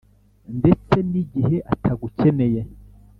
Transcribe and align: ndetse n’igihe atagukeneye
ndetse 0.59 0.97
n’igihe 1.11 1.57
atagukeneye 1.73 2.61